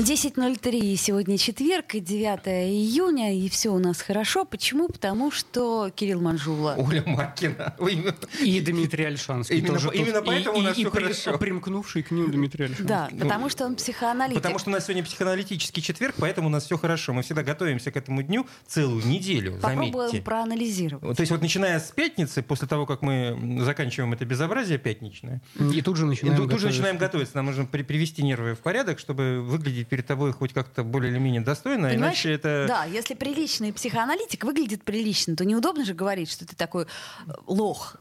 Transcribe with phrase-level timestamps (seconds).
[0.00, 0.96] 10.03.
[0.96, 4.46] Сегодня четверг, 9 июня, и все у нас хорошо.
[4.46, 4.88] Почему?
[4.88, 6.74] Потому что Кирилл Манжула.
[6.78, 7.74] Оля Маркина.
[8.40, 10.26] И Дмитрий Альшанский Именно, тоже именно тут.
[10.26, 11.38] поэтому и, у нас и, все и хорошо.
[11.38, 12.86] примкнувший к ним Дмитрий Альшанский.
[12.86, 14.38] Да, потому что он психоаналитик.
[14.42, 17.12] Потому что у нас сегодня психоаналитический четверг, поэтому у нас все хорошо.
[17.12, 20.22] Мы всегда готовимся к этому дню целую неделю, Попробуем заметьте.
[20.22, 21.14] проанализировать.
[21.16, 25.42] То есть вот начиная с пятницы, после того, как мы заканчиваем это безобразие пятничное,
[25.74, 26.68] И тут же и начинаем тут, тут же готовиться.
[26.68, 27.36] начинаем готовиться.
[27.36, 31.18] Нам нужно при- привести нервы в порядок, чтобы выглядеть перед тобой хоть как-то более или
[31.18, 32.64] менее достойно, Понимаешь, иначе это...
[32.68, 36.86] Да, если приличный психоаналитик выглядит прилично, то неудобно же говорить, что ты такой э,
[37.46, 37.96] лох.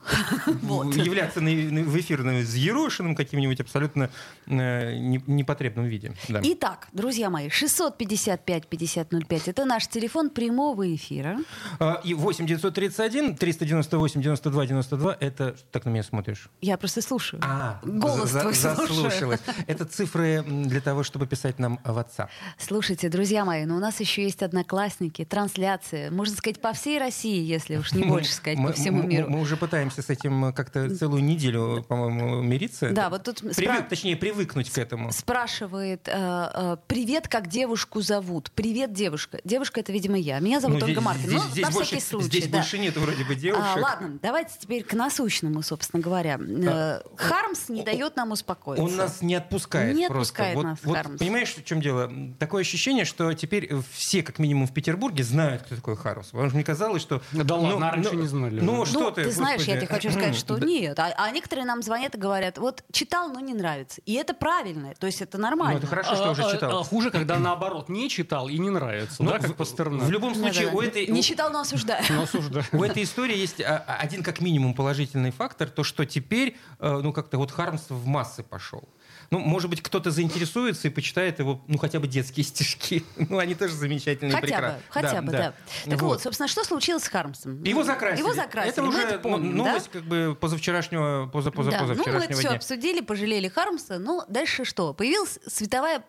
[0.48, 4.10] Являться в эфир взъерошенным каким-нибудь абсолютно
[4.46, 6.14] э, не- непотребном виде.
[6.30, 11.40] Итак, друзья мои, 655-5005 это наш телефон прямого эфира.
[11.80, 15.56] А, И 8 931 398 92 92 это...
[15.72, 16.50] Так на меня смотришь?
[16.62, 17.42] Я просто слушаю.
[17.44, 19.40] А, Голос твой слушаю.
[19.68, 22.30] Это цифры для того, чтобы писать нам WhatsApp.
[22.58, 27.42] Слушайте, друзья мои, но у нас еще есть одноклассники, трансляции, можно сказать, по всей России,
[27.44, 29.30] если уж не больше сказать, мы- по всему миру.
[29.30, 32.90] Мы уже пытаемся с этим как-то целую неделю, по-моему, мириться.
[32.92, 35.12] Да, вот тут Привык- спра- Точнее, привыкнуть к этому.
[35.12, 36.12] Спрашивает, э,
[36.54, 38.52] э, привет, как девушку зовут?
[38.52, 39.40] Привет, девушка.
[39.44, 40.40] Девушка это, видимо, я.
[40.40, 41.28] Меня зовут Ну, Ольга Маркина.
[41.28, 42.58] Здесь, Ну, здесь на больше, всякий случай, здесь да.
[42.58, 43.66] больше нет вроде бы девушек.
[43.76, 46.40] А, ладно, давайте теперь к насущному, собственно говоря.
[46.40, 48.84] Э, Хармс не дает нам успокоиться.
[48.84, 50.34] Он нас не отпускает Не просто.
[50.34, 51.20] отпускает вот, нас, вот Хармс.
[51.20, 52.12] понимаешь, в чем дело?
[52.40, 56.28] Такое ощущение, что теперь все, как минимум в Петербурге, знают, кто такой Хармс.
[56.28, 57.22] Потому что мне казалось, что...
[57.32, 58.60] Да ладно, а раньше не знали.
[58.60, 59.86] Ну, Ну, что ты, ты, знаешь, я господи.
[59.86, 60.98] тебе хочу сказать, что нет.
[61.00, 64.02] А, а некоторые нам звонят и говорят, вот читал, но не нравится.
[64.06, 65.78] И это правильно, то есть это Ну, нормально.
[65.78, 66.80] это хорошо, что А, уже а, читал.
[66.82, 70.08] а хуже, когда наоборот не читал и не нравится, Ну, да, как в- Пастернак.
[70.08, 71.08] В любом случае, у этой...
[71.08, 72.04] Не читал, но осуждаю.
[72.10, 72.66] Ну, осуждаю.
[72.72, 77.38] У этой истории есть один как минимум положительный фактор, то что теперь, э, ну как-то
[77.38, 78.88] вот Хармс в массы пошел.
[79.32, 83.04] Ну, может быть, кто-то заинтересуется и почитает его, ну, хотя бы детские стишки.
[83.18, 84.84] Ну, они тоже замечательные, Хотя бы, прекрасные.
[84.90, 85.54] хотя бы, да.
[85.86, 87.64] Так вот, собственно, что случилось с Хармсом?
[87.64, 88.20] Его закрасили.
[88.20, 89.70] Его закрасили, Это мы уже это помним, ну, да?
[89.72, 92.58] новость как бы позавчерашнего, поза, поза, Да, ну мы это позавчерашнего все дня.
[92.58, 94.00] обсудили, пожалели Хармса.
[94.00, 94.94] Ну, дальше что?
[94.94, 96.04] Появилась световая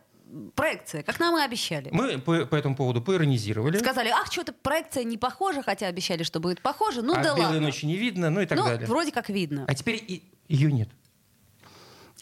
[0.55, 1.91] проекция, как нам и обещали.
[1.93, 3.79] Мы по, по этому поводу поиронизировали.
[3.79, 7.03] Сказали, ах, что-то проекция не похожа, хотя обещали, что будет похоже.
[7.03, 7.61] Ну а да белой ладно.
[7.61, 8.87] ночи не видно, ну и так ну, далее.
[8.87, 9.65] вроде как видно.
[9.69, 10.89] А теперь и, ее нет.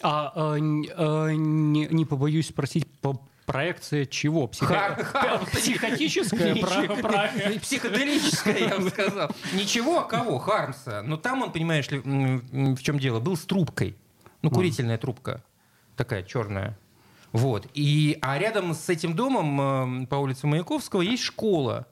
[0.01, 4.47] А, н- а, не, не побоюсь спросить, по проекция чего?
[4.47, 4.97] Психо-
[5.53, 6.53] Психотическая
[7.61, 9.31] Психоделическая, я бы сказал.
[9.53, 10.37] Ничего, а кого?
[10.39, 11.01] Хармса.
[11.01, 13.95] Но там он, понимаешь ли, в чем дело, был с трубкой.
[14.41, 15.43] Ну, курительная трубка.
[15.95, 16.77] Такая черная.
[17.31, 17.67] Вот.
[17.73, 21.85] И, а рядом с этим домом э, по улице Маяковского есть школа.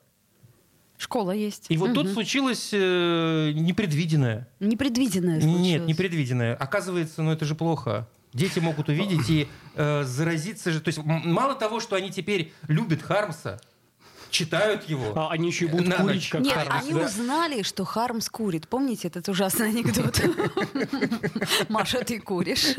[0.97, 1.66] Школа есть.
[1.69, 2.13] И вот тут Мгм.
[2.13, 4.47] случилось э, непредвиденное.
[4.59, 5.88] Непредвиденное Нет, случилось.
[5.88, 6.56] непредвиденное.
[6.56, 8.08] Оказывается, ну это же плохо.
[8.34, 10.81] Дети могут увидеть и э, заразиться же.
[10.81, 13.59] То есть мало того, что они теперь любят Хармса,
[14.31, 15.13] читают его.
[15.16, 16.30] А они еще и будут На курить, ночь.
[16.30, 17.06] как Нет, Хармс, они да?
[17.06, 18.68] узнали, что Хармс курит.
[18.68, 20.19] Помните этот ужасный анекдот?
[21.69, 22.75] Маша, ты куришь.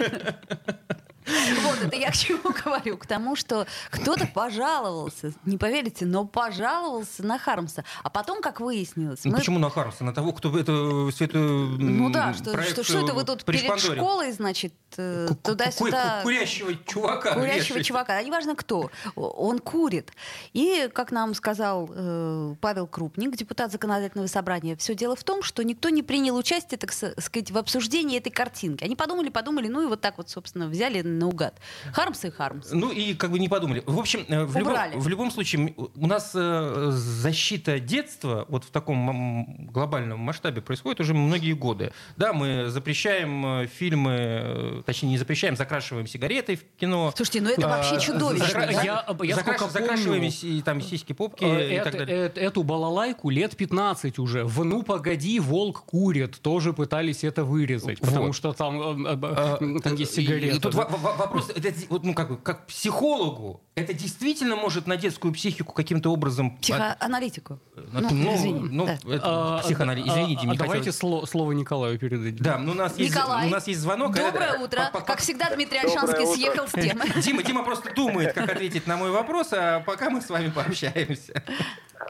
[1.62, 2.96] Вот, это я к чему говорю?
[2.96, 7.84] К тому, что кто-то пожаловался, не поверите, но пожаловался на Хармса.
[8.02, 10.04] А потом, как выяснилось, Ну, мы- почему на Хармса?
[10.04, 13.24] На того, кто эту, всю эту м, Ну да, что, проекцию что, что это вы
[13.24, 16.18] тут перед школой, значит, э, туда-сюда...
[16.18, 17.34] ку- Курящего чувака.
[17.34, 17.84] Курящего вешаете.
[17.84, 20.12] чувака, а неважно кто, он курит.
[20.52, 25.62] И, как нам сказал э, Павел Крупник, депутат законодательного собрания, все дело в том, что
[25.62, 28.84] никто не принял участие, так сказать, в обсуждении этой картинки.
[28.84, 31.54] Они подумали, подумали, ну и вот так вот, собственно, взяли наугад.
[31.92, 32.70] Хармс и Хармс.
[32.72, 33.82] Ну и как бы не подумали.
[33.86, 38.70] В общем, э, в, любом, в любом случае, у нас э, защита детства вот в
[38.70, 41.92] таком глобальном масштабе происходит уже многие годы.
[42.16, 47.12] Да, мы запрещаем э, фильмы, точнее не запрещаем, закрашиваем сигареты в кино.
[47.16, 48.46] Слушайте, ну это А, вообще чудовищно.
[48.46, 48.82] закра- да?
[48.82, 52.32] Я- я закраш- сколько закрашиваем помню, си- там сиськи, попки Э, и так далее.
[52.34, 54.44] э, Эту балалайку лет 15 уже.
[54.44, 58.36] В «Ну, погоди, волк курит» тоже пытались это вырезать, потому Вот.
[58.36, 60.56] что там, э, э, А, там есть и- сигареты.
[60.56, 60.84] И тут да.
[61.10, 65.32] Во- во- вопрос, это, вот, ну, как, бы, как психологу, это действительно может на детскую
[65.34, 66.56] психику каким-то образом...
[66.58, 67.58] Психоаналитику.
[67.76, 68.94] Ну, Ну, извини, ну, да.
[68.94, 72.42] это А, психоанали- а, Извините, а не Давайте хотелось- сло- слово Николаю передадим.
[72.42, 74.14] Да, ну у нас есть, Николай, у нас есть звонок.
[74.14, 74.90] доброе Это- утро.
[74.92, 76.34] по- по- Как всегда, Дмитрий Альшанский утро.
[76.34, 77.04] съехал с темы.
[77.22, 81.42] Дима, Дима просто думает, как ответить на мой вопрос, а пока мы с вами пообщаемся.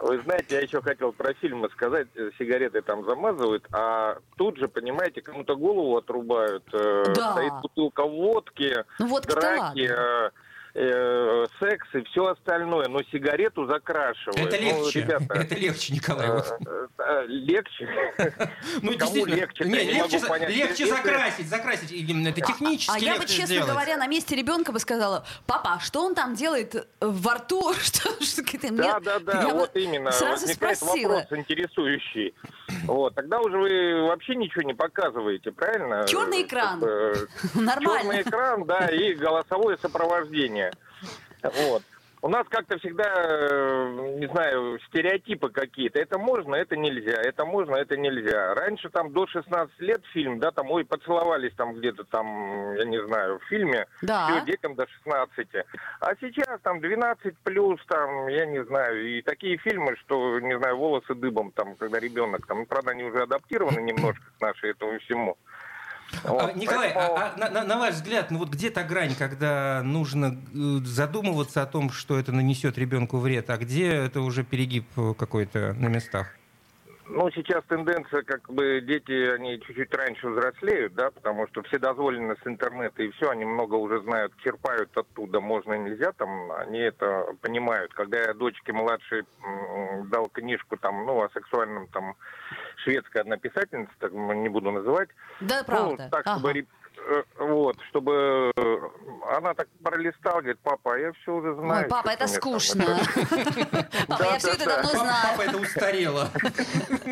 [0.02, 2.08] Вы знаете, я еще хотел про фильмы сказать.
[2.14, 6.62] Э, Сигареты там замазывают, а тут же, понимаете, кому-то голову отрубают.
[6.72, 7.32] э, Да.
[7.32, 9.58] Стоит бутылка водки, Ну вот кто драки.
[9.60, 10.32] ладно.
[10.80, 14.38] Э, секс и все остальное, но сигарету закрашивают.
[14.52, 15.00] Это Ну, легче.
[15.00, 16.26] ребята, Это легче, Николай.
[16.28, 16.90] э, вот.
[16.98, 17.88] э, легче.
[18.82, 19.64] Ну, действительно, легче?
[19.64, 21.90] легче, закрасить, закрасить.
[21.92, 25.80] Именно Это технически А я бы, честно говоря, на месте ребенка бы сказала, папа, а
[25.80, 27.72] что он там делает во рту?
[28.70, 30.10] Да, да, да, вот именно.
[30.12, 31.12] Сразу Возникает спросила.
[31.14, 32.34] вопрос интересующий.
[32.84, 36.06] Вот, тогда уже вы вообще ничего не показываете, правильно?
[36.06, 36.80] Черный экран.
[36.80, 38.20] Черный Нормально.
[38.22, 40.67] экран, да, и голосовое сопровождение.
[41.42, 41.82] Вот.
[42.20, 46.00] У нас как-то всегда, э, не знаю, стереотипы какие-то.
[46.00, 47.22] Это можно, это нельзя.
[47.22, 48.54] Это можно, это нельзя.
[48.54, 53.00] Раньше там до 16 лет фильм, да, там, ой, поцеловались там где-то там, я не
[53.06, 53.86] знаю, в фильме.
[54.02, 54.26] Да.
[54.26, 55.48] Всё, детям до 16.
[56.00, 60.76] А сейчас там 12 плюс, там, я не знаю, и такие фильмы, что, не знаю,
[60.76, 64.98] волосы дыбом, там, когда ребенок, там, ну, правда, они уже адаптированы немножко к нашей этому
[65.00, 65.36] всему.
[66.24, 68.82] А, Вот, Николай, поэтому- а- а на, на- на ваш взгляд, ну вот где та
[68.82, 74.20] грань, когда нужно э, задумываться о том, что это нанесет ребенку вред, а где это
[74.22, 76.34] уже перегиб э, какой-то на местах?
[77.10, 82.36] Ну, сейчас тенденция, как бы дети, они чуть-чуть раньше взрослеют, да, потому что все дозволено
[82.42, 86.80] с интернета и все, они много уже знают, черпают оттуда, можно и нельзя, там, они
[86.80, 87.94] это понимают.
[87.94, 89.24] Когда я дочке младшей
[90.10, 92.14] дал книжку, там, ну, о сексуальном, там,
[92.84, 95.08] шведская одна писательница, так не буду называть,
[95.40, 96.04] Да, правда.
[96.04, 96.38] ну, так, Ага.
[96.40, 96.66] чтобы,
[97.38, 98.76] вот, чтобы э,
[99.36, 101.84] она так пролистала, говорит, папа, а я все уже знаю.
[101.84, 102.84] Ой, папа, это скучно.
[104.08, 105.26] Папа, я все это давно знаю.
[105.30, 106.28] папа, это устарело.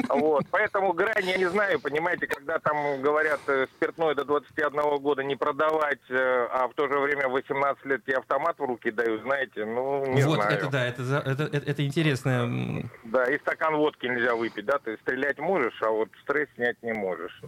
[0.09, 5.23] Вот, поэтому грань я не знаю, понимаете, когда там говорят э, спиртное до 21 года
[5.23, 8.91] не продавать, э, а в то же время в 18 лет я автомат в руки
[8.91, 10.53] даю, знаете, ну, не вот, знаю.
[10.59, 12.31] это да, это, за- это, это, это интересно.
[12.45, 16.83] м, Да, и стакан водки нельзя выпить, да, ты стрелять можешь, а вот стресс снять
[16.83, 17.41] не можешь.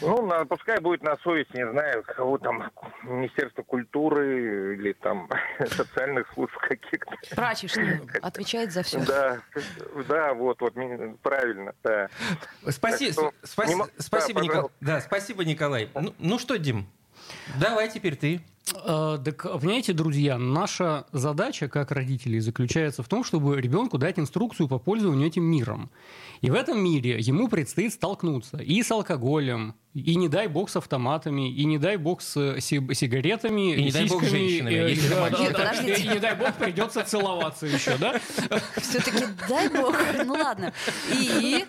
[0.00, 2.70] Ну, пускай будет на совесть, не знаю, кого там,
[3.02, 5.28] Министерство культуры или там
[5.70, 7.14] социальных служб каких-то.
[7.34, 8.98] Прачечная отвечает за все.
[9.04, 9.38] Да,
[10.08, 10.74] да, вот, вот,
[11.22, 12.08] правильно, да.
[12.66, 14.70] Спаси- Так что спаси- не мо- спасибо, да, Николай.
[14.80, 15.90] Да, спасибо, Николай.
[15.94, 16.86] Ну, ну что, Дим,
[17.60, 18.40] давай теперь ты.
[18.74, 24.68] Э, Так, понимаете, друзья, наша задача как родителей заключается в том, чтобы ребенку дать инструкцию
[24.68, 25.90] по пользованию этим миром.
[26.40, 30.76] И в этом мире ему предстоит столкнуться и с алкоголем, и не дай бог с
[30.76, 34.90] автоматами, и не дай бог с си- сигаретами, И не дай бог с женщинами, э,
[34.90, 35.30] если да.
[35.30, 35.72] Нет, да.
[35.72, 38.20] И не дай бог придется целоваться еще, да?
[38.76, 39.96] Все-таки дай бог.
[40.24, 40.72] Ну ладно.
[41.12, 41.64] И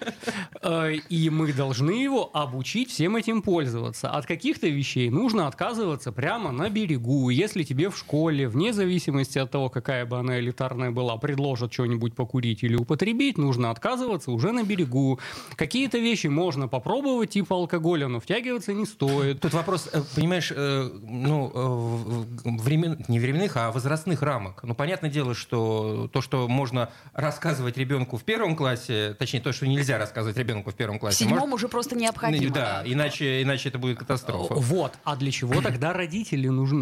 [0.61, 4.11] Э, И мы должны его обучить всем этим пользоваться.
[4.11, 6.88] От каких-то вещей нужно отказываться прямо на берегу.
[6.97, 12.15] Если тебе в школе, вне зависимости от того, какая бы она элитарная была, предложат что-нибудь
[12.15, 15.19] покурить или употребить, нужно отказываться уже на берегу.
[15.55, 19.39] Какие-то вещи можно попробовать, типа алкоголя, но втягиваться не стоит.
[19.41, 24.61] Тут вопрос, э, понимаешь, э, ну, э, в- в- времен, не временных, а возрастных рамок.
[24.63, 29.67] Ну, понятное дело, что то, что можно рассказывать ребенку в первом классе, точнее, то, что
[29.67, 31.19] нельзя рассказывать ребенку в первом в классе.
[31.19, 32.53] седьмом может- уже просто необходимо.
[32.53, 34.53] Да, иначе, иначе это будет катастрофа.
[34.55, 34.93] Вот.
[35.03, 36.78] А для чего тогда родители нужны?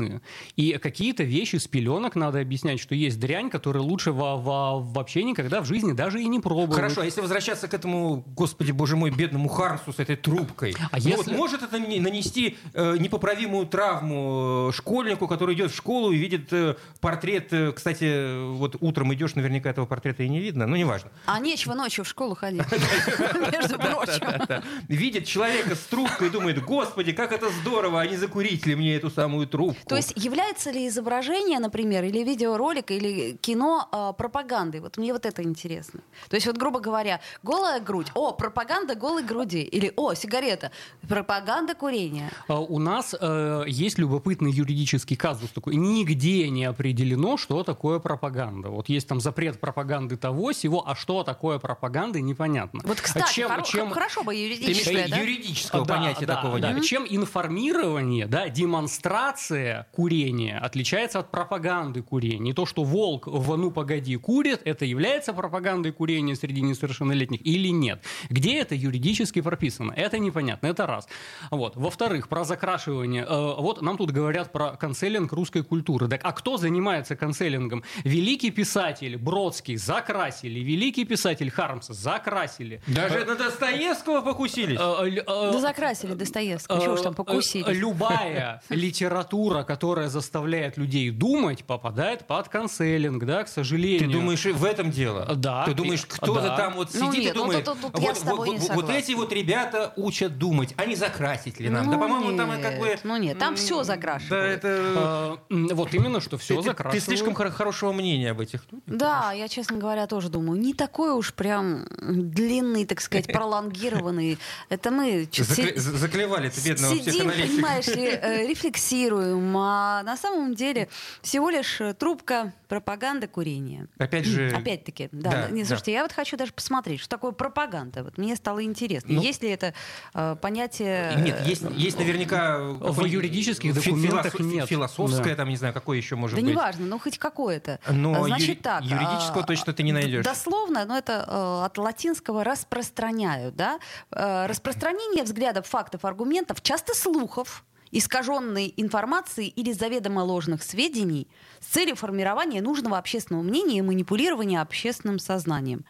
[0.56, 5.24] И какие-то вещи с пеленок надо объяснять, что есть дрянь, которую лучше во- во- вообще
[5.24, 6.76] никогда в жизни даже и не пробовать.
[6.76, 10.98] Хорошо, а если возвращаться к этому, господи, боже мой, бедному Хармсу с этой трубкой, А
[10.98, 15.76] ну вот если- может это нане- нанести э, непоправимую травму э, школьнику, который идет в
[15.76, 20.40] школу и видит э, портрет, э, кстати, вот утром идешь, наверняка этого портрета и не
[20.40, 21.12] видно, ну неважно.
[21.26, 22.62] А нечего ночью в школу ходить.
[23.52, 24.64] Между прочим.
[24.88, 28.96] Видит человека с трубкой и думает, господи, как это здорово, а не закурить ли мне
[28.96, 29.77] эту самую трубку?
[29.86, 34.80] То есть является ли изображение, например, или видеоролик, или кино э, пропагандой?
[34.82, 36.00] Вот мне вот это интересно.
[36.30, 40.72] То есть вот, грубо говоря, голая грудь, о, пропаганда голой груди, или о, сигарета,
[41.08, 42.30] пропаганда курения.
[42.48, 45.76] А У нас э, есть любопытный юридический казус такой.
[45.76, 48.70] Нигде не определено, что такое пропаганда.
[48.70, 52.82] Вот есть там запрет пропаганды того, сего, а что такое пропаганда, непонятно.
[52.84, 55.18] Вот, А кстати, чем- хоро- чем- хорошо бы юридическое, да?
[55.18, 56.72] юридического Да, понятия да, такого да.
[56.74, 56.84] нет?
[56.84, 62.52] Чем информирование, да, демонстрация курения отличается от пропаганды курения.
[62.52, 67.70] И то, что волк в «Ну, погоди» курит, это является пропагандой курения среди несовершеннолетних или
[67.70, 68.04] нет?
[68.30, 69.94] Где это юридически прописано?
[69.96, 71.08] Это непонятно, это раз.
[71.52, 71.76] Вот.
[71.76, 73.24] Во-вторых, про закрашивание.
[73.28, 76.08] Э, Вот нам тут говорят про канцелинг русской культуры.
[76.08, 77.84] Так, а кто занимается канцелингом?
[78.04, 82.82] Великий писатель Бродский закрасили, великий писатель Хармс закрасили.
[82.88, 84.80] Даже на Достоевского покусились?
[84.80, 87.66] Э, э, э, Да закрасили Достоевского, чего уж там Э, покусили.
[87.70, 94.08] э, Любая литература, которое заставляет людей думать, попадает под канцелинг, да, к сожалению.
[94.10, 95.26] Ты думаешь, в этом дело?
[95.36, 95.66] Да.
[95.66, 96.58] Ты думаешь, кто-то Да.
[96.58, 98.38] там вот Ну, сидит нет, и ну, думает, тут- тут- тут я вот, с тобой
[98.38, 98.92] вот- не вот согласна.
[98.94, 101.86] эти вот ребята учат думать, а не закрасить ли нам?
[101.86, 102.88] да, Ну, по-моему, там как бы...
[102.88, 104.64] нет, ну нет, там м, всё Да, закрашивают.
[104.64, 104.94] это...
[104.96, 107.04] А, вот именно, что все Ты, ты- закрашивают.
[107.06, 108.84] ты слишком хоро- хорошего мнения об этих людях.
[108.88, 114.38] Да, я, честно говоря, тоже думаю, не такой уж прям длинный, так сказать, пролонгированный.
[114.70, 115.28] Это мы
[115.76, 120.90] Заклевали ты бедного сидим, понимаешь ли, э, рефлексируем, а на самом деле
[121.22, 123.88] всего лишь э, трубка пропаганда курения.
[123.98, 124.50] Опять же...
[124.58, 125.30] Опять-таки, да.
[125.32, 125.68] да, не, да.
[125.68, 128.04] слушайте, я вот хочу даже посмотреть, что такое пропаганда.
[128.04, 129.14] Вот мне стало интересно.
[129.14, 129.74] Ну, есть ли это
[130.14, 131.14] э, понятие...
[131.18, 132.58] Нет, есть, есть наверняка...
[132.60, 134.68] В юридических документах философ- нет.
[134.68, 135.36] Философское, Да.
[135.36, 136.52] там, не знаю, какое еще может Да быть.
[136.52, 137.80] неважно, ну хоть какое-то.
[137.90, 138.84] Но А, Значит юри- так.
[138.84, 140.26] юридического а, точно ты не найдешь.
[140.26, 143.80] Дословно, но это э, от латинского распространяют, да?
[144.12, 151.28] Э, распространение взглядов, фактов, аргументов, часто слухов, искаженной информации или заведомо ложных сведений
[151.60, 155.86] с целью формирования нужного общественного мнения и манипулирования общественным сознанием.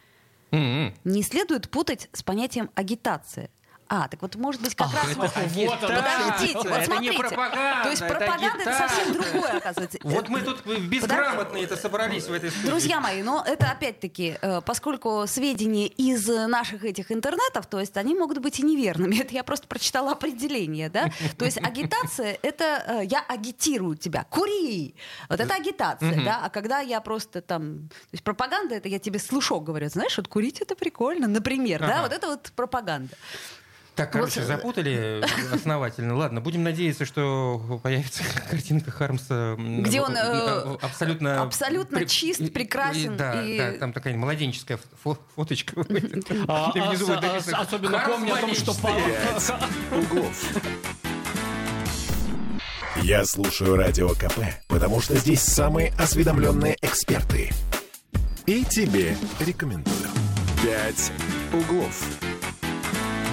[0.50, 0.94] М-м.
[1.04, 3.50] Не следует путать с понятием агитация.
[3.90, 5.10] А, так вот, может быть, как раз...
[5.10, 7.18] это вот- агитация, Подождите, вот это не смотрите.
[7.18, 8.88] пропаганда, То есть это пропаганда это агитация.
[8.88, 9.98] совсем другое, оказывается.
[10.18, 12.66] Вот мы тут безграмотные это собрались в этой студии.
[12.66, 18.14] Друзья мои, но это опять-таки, э, поскольку сведения из наших этих интернетов, то есть они
[18.14, 19.16] могут быть и неверными.
[19.20, 21.10] Это я просто прочитала определение, да?
[21.38, 24.94] То есть агитация— это э, я агитирую тебя, кури!
[25.28, 26.40] Вот это агитация, да?
[26.44, 27.88] А когда я просто там...
[27.88, 32.02] То есть пропаганда— это я тебе слушок говорю, знаешь, вот курить— это прикольно, например, да?
[32.02, 33.14] Вот это вот пропаганда.
[33.98, 36.14] Так, короче, Вот, запутали основательно.
[36.14, 39.56] Ладно, будем надеяться, что появится картинка Хармса.
[39.58, 41.42] Где он, э, абсолютно...
[41.42, 45.74] абсолютно чист, и- прекрасен Да, и- да, там такая младенческая фо- фоточка.
[46.46, 46.90] А, И а,
[47.56, 49.12] а, Особенно «Хармс помню о том, что маленький».
[49.90, 50.52] Павел- углов.
[53.02, 54.38] Я слушаю Радио КП,
[54.68, 57.50] потому что здесь самые осведомленные эксперты.
[58.46, 60.08] И тебе рекомендую.
[60.62, 61.10] «Пять
[61.52, 62.00] углов».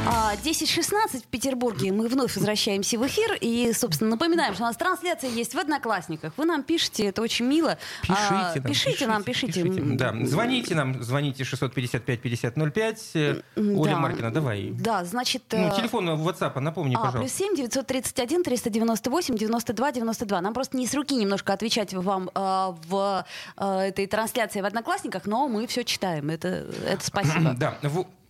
[0.08, 1.92] А, 10.16 в Петербурге.
[1.92, 3.38] Мы вновь возвращаемся в эфир.
[3.42, 6.34] И, собственно, напоминаем, что у нас трансляция есть в Одноклассниках.
[6.38, 7.78] Вы нам пишете, это очень мило.
[8.02, 9.62] Пишите А, нам, пишите нам, пишите.
[9.62, 13.12] М, Да, звоните нам, звоните 655-5005.
[13.16, 13.98] э, м, Оля да.
[14.00, 14.70] Маркина, давай.
[14.72, 15.44] Да, значит...
[15.52, 17.38] Ну, э, телефон WhatsApp, напомни, А, плюс пожалуйста.
[17.38, 20.42] 7 931 398 92 92.
[20.42, 23.26] Нам просто не с руки немножко отвечать вам э, в
[23.58, 26.30] э, этой трансляции в Одноклассниках, но мы все читаем.
[26.30, 27.56] Это, это спасибо.
[27.66, 27.78] Да,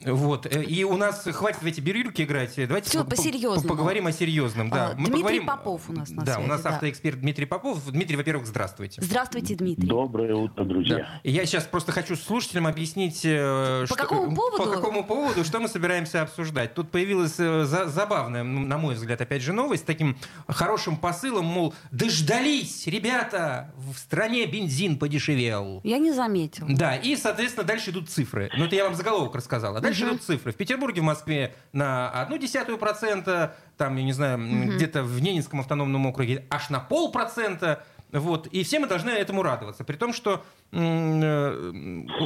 [0.06, 0.46] вот.
[0.46, 2.54] э, И у нас хватит в эти бирюльки играть.
[2.56, 4.70] Давайте Всё, по- поговорим о серьезном.
[4.70, 4.88] Да.
[4.88, 6.70] А, Мы Дмитрий поговорим- Попов у нас на Да, связи, у нас да.
[6.72, 7.84] автоэксперт Дмитрий Попов.
[7.92, 9.02] Дмитрий, во-первых, здравствуйте.
[9.02, 9.88] Здравствуйте, Дмитрий.
[9.88, 10.98] Доброе утро, друзья.
[10.98, 11.08] Да.
[11.24, 14.64] Я сейчас просто хочу слушателям объяснить, э, По что- какому поводу?
[14.64, 16.74] по какому поводу, что мы собираемся обсуждать.
[16.74, 21.46] Тут появилась э, за- забавная, на мой взгляд, опять же, новость с таким хорошим посылом,
[21.46, 25.82] мол, дождались, ребята, в стране бензин подешевел.
[25.84, 26.68] Я не заметила.
[26.70, 28.50] Да, и, соответственно, дальше идут цифры.
[28.58, 29.76] Ну, это я вам заголовок рассказал.
[29.88, 30.52] Дальше идут цифры.
[30.52, 35.22] В Петербурге, в Москве на одну десятую процента, там, я не знаю, м, где-то в
[35.22, 37.84] Ненецком автономном округе аж на полпроцента.
[38.12, 38.48] Вот.
[38.48, 39.84] И все мы должны этому радоваться.
[39.84, 41.72] При том, что э,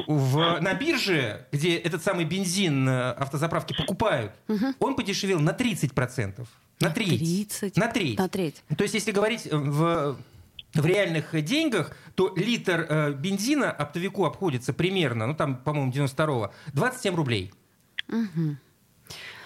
[0.08, 4.34] в, на бирже, где этот самый бензин автозаправки покупают,
[4.80, 6.46] он подешевел на 30%.
[6.82, 7.10] На треть.
[7.20, 7.76] 30.
[7.78, 8.18] На треть.
[8.18, 8.64] На треть.
[8.78, 10.16] То есть, если говорить в,
[10.74, 17.16] в реальных деньгах, то литр э, бензина оптовику обходится примерно, ну там, по-моему, 92-го, 27
[17.16, 17.52] рублей.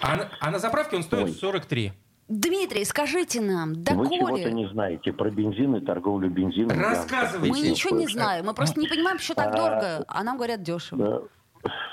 [0.02, 1.34] А, на, а на заправке он стоит Ой.
[1.34, 1.94] 43.
[2.30, 4.54] Дмитрий, скажите нам, Вы чего-то доколе...
[4.54, 6.80] не знаете про бензин и торговлю бензином.
[6.80, 7.52] Рассказывайте.
[7.52, 8.46] Мы ничего не знаем.
[8.46, 10.98] Мы просто не понимаем, что так А, дорого, а нам говорят дешево.
[10.98, 11.22] Да.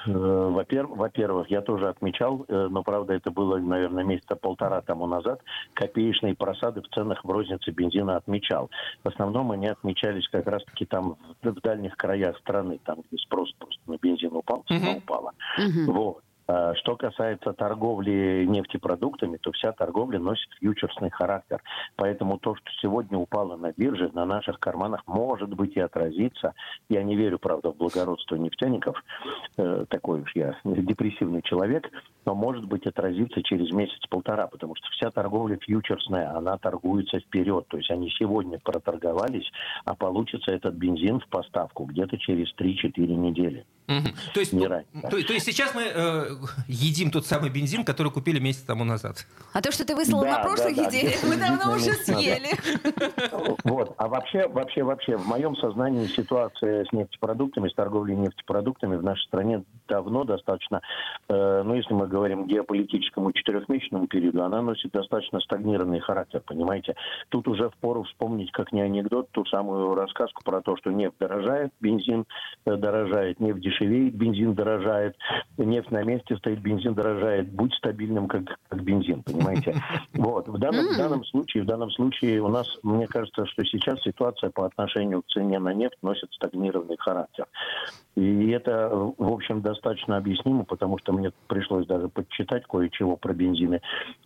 [0.07, 0.11] Э,
[0.50, 5.40] Во-пер- Во-первых, я тоже отмечал, э, но, правда, это было, наверное, месяца полтора тому назад,
[5.75, 8.71] копеечные просады в ценах в рознице бензина отмечал.
[9.04, 13.80] В основном они отмечались как раз-таки там в дальних краях страны, там, где спрос просто
[13.87, 14.97] на бензин упал, цена Мгм.
[14.99, 15.33] упала.
[15.59, 15.92] Мгм.
[15.92, 16.23] Вот.
[16.52, 21.62] А Что касается торговли нефтепродуктами, то вся торговля носит фьючерсный характер.
[21.95, 26.54] Поэтому то, что сегодня упало на бирже, на наших карманах, может быть и отразится.
[26.88, 29.00] Я не верю, правда, в благородство нефтяников.
[29.59, 31.88] Э, такой уж я депрессивный человек.
[32.30, 37.66] Но может быть отразится через месяц-полтора, потому что вся торговля фьючерсная, она торгуется вперед.
[37.66, 39.50] То есть они сегодня проторговались,
[39.84, 43.66] а получится этот бензин в поставку где-то через 3-4 недели.
[43.90, 44.14] Мгм.
[44.32, 46.25] То, есть, Не ну, то, то есть сейчас мы э,
[46.68, 49.26] едим тот самый бензин, который купили месяц тому назад.
[49.52, 52.50] А то, что ты выслал Да, на прошлой да, да, мы давно уже съели.
[53.64, 53.94] Вот.
[53.99, 59.25] А вообще, вообще, вообще, в моем сознании ситуация с нефтепродуктами, с торговлей нефтепродуктами в нашей
[59.25, 60.80] стране давно достаточно,
[61.28, 66.94] э, ну, если мы говорим говорим геополитическому четырехмесячному периоду, она носит достаточно стагнированный характер, понимаете.
[67.30, 71.72] Тут уже впору вспомнить, как не анекдот, ту самую рассказку про то, что нефть дорожает,
[71.80, 72.26] бензин
[72.66, 75.16] э, дорожает, нефть дешевеет, бензин дорожает,
[75.56, 77.50] нефть на месте стоит, бензин дорожает.
[77.50, 79.74] Будь стабильным, как, как бензин, понимаете.
[80.12, 80.48] Вот.
[80.48, 84.50] В данном, в данном случае, в данном случае у нас, мне кажется, что сейчас ситуация
[84.50, 87.46] по отношению к цене на нефть носит стагнированный характер.
[88.20, 93.80] И это, в общем, достаточно объяснимо, потому что мне пришлось даже подчитать кое-чего про бензины.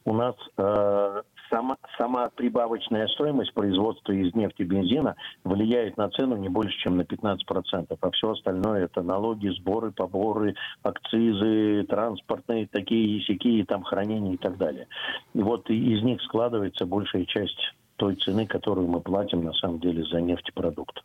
[0.04, 6.48] У нас э, сама, сама прибавочная стоимость производства из нефти бензина влияет на цену не
[6.48, 13.62] больше, чем на 15%, а все остальное это налоги, сборы, поборы, акцизы, транспортные, такие и
[13.62, 14.88] там хранения и так далее.
[15.34, 17.60] И вот из них складывается большая часть
[17.94, 21.04] той цены, которую мы платим на самом деле за нефтепродукт.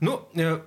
[0.00, 0.60] Ну, э,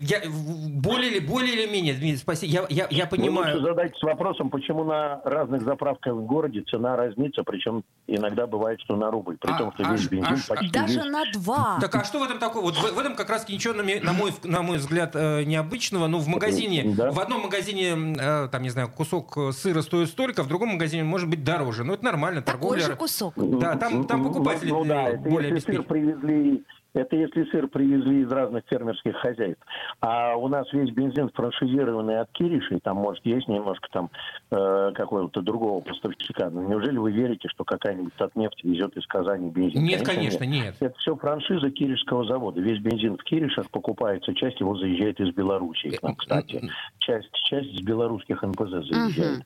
[0.00, 2.50] я, более, или, более или менее, Дмитрий, спасибо.
[2.50, 3.58] Я, я, я понимаю.
[3.58, 8.96] Вы задать вопросом, почему на разных заправках в городе цена разнится, причем иногда бывает, что
[8.96, 11.10] на рубль, при а, том, что а, весь бензин а, почти Даже весь...
[11.10, 11.78] на два.
[11.82, 12.64] Так а что в этом такого?
[12.64, 16.06] Вот в, в этом как раз ничего, на, на, мой, на мой взгляд, э, необычного.
[16.06, 17.10] Ну, в магазине, да.
[17.10, 21.28] в одном магазине, э, там, не знаю, кусок сыра стоит столько, в другом магазине может
[21.28, 21.84] быть дороже.
[21.84, 22.80] Ну, это нормально, торговля.
[22.80, 23.34] Такой же кусок.
[23.36, 26.64] Да, там, там покупатели ну, ну, да, более если сыр привезли
[26.94, 29.62] это если сыр привезли из разных фермерских хозяйств.
[30.00, 34.10] А у нас весь бензин франшизированный от Кириши, там, может, есть немножко там
[34.50, 36.50] э, какого-то другого поставщика.
[36.50, 39.82] Но неужели вы верите, что какая-нибудь Татнефть везет из Казани бензин?
[39.82, 40.64] Нет, конечно, нет.
[40.64, 40.76] нет.
[40.80, 42.60] Это все франшиза Киришского завода.
[42.60, 46.70] Весь бензин в Киришах покупается, часть его заезжает из Белоруссии к нам, кстати.
[46.98, 49.40] Часть, часть из белорусских НПЗ заезжает.
[49.40, 49.42] Э,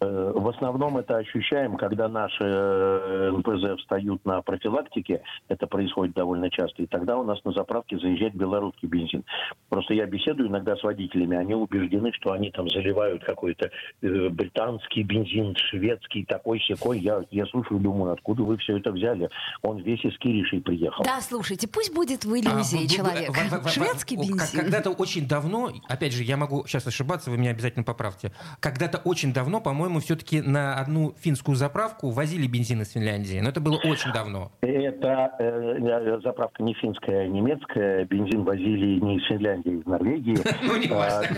[0.00, 6.82] в основном это ощущаем, когда наши э, НПЗ встают на профилактике, это происходит довольно часто,
[6.82, 9.24] и тогда у нас на заправке заезжает белорусский бензин.
[9.70, 13.70] Просто я беседую иногда с водителями, они убеждены, что они там заливают какой-то
[14.02, 16.98] э, британский бензин, шведский, такой секой.
[16.98, 19.30] Я, я слушаю, думаю, откуда вы все это взяли?
[19.62, 21.04] Он весь из Киришей приехал.
[21.04, 23.30] Да, слушайте, пусть будет в иллюзии а, человек.
[23.30, 24.60] В, в, Шведский бензин.
[24.60, 29.32] Когда-то очень давно, опять же, я могу сейчас ошибаться, вы меня обязательно поправьте, когда-то очень
[29.32, 33.38] давно, по-моему, по-моему, все-таки на одну финскую заправку возили бензин из Финляндии.
[33.38, 34.50] Но это было очень давно.
[34.60, 38.04] Это э, заправка не финская, а немецкая.
[38.04, 40.36] Бензин возили не из Финляндии, а из Норвегии.
[40.66, 41.36] Ну, не важно.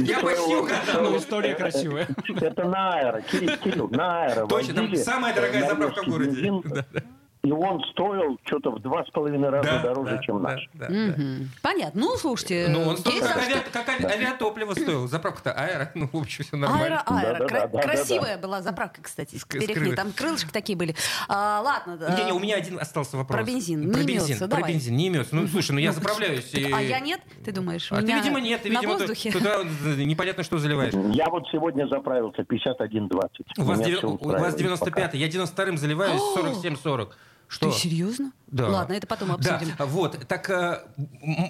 [0.00, 1.16] Я почти угадал.
[1.16, 2.08] История красивая.
[2.40, 3.20] Это на Аэро.
[3.20, 4.46] Кирилл, на Аэро.
[4.46, 6.50] Точно, там самая дорогая заправка в городе
[7.44, 10.68] и он стоил что-то в два с половиной раза да, дороже, да, чем да, наш.
[10.72, 11.14] Да, да,
[11.60, 12.00] Понятно.
[12.00, 12.68] Ну, слушайте.
[12.70, 14.08] Ну, он стоил как, авиа, как ави, да.
[14.08, 15.06] авиатопливо стоил.
[15.08, 17.02] Заправка-то аэро, ну, в общем, все нормально.
[17.02, 17.38] Аэро, аэро.
[17.40, 19.94] Да, Кра- да, красивая да, была заправка, кстати, с перехли.
[19.94, 20.96] Там крылышки такие были.
[21.28, 22.16] А, ладно.
[22.16, 23.36] Не, не, у меня один остался вопрос.
[23.36, 23.92] Про бензин.
[23.92, 24.36] Про не бензин.
[24.38, 24.96] Имется, про бензин.
[24.96, 25.36] Не имется.
[25.36, 26.50] Ну, слушай, ну я заправляюсь.
[26.54, 27.92] А я нет, ты думаешь?
[27.92, 28.62] А ты, видимо, нет.
[28.62, 29.64] Ты, видимо, туда
[30.02, 30.94] непонятно, что заливаешь.
[31.14, 33.28] Я вот сегодня заправился 51,20.
[33.58, 37.08] У вас 95 я 92-м заливаюсь 47-40.
[37.48, 37.70] Что?
[37.70, 38.32] Ты серьезно?
[38.54, 38.68] Да.
[38.68, 39.74] Ладно, это потом обсудим.
[39.76, 40.16] Да, вот.
[40.28, 40.78] Так, э,